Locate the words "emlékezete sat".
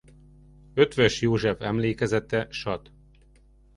1.61-2.91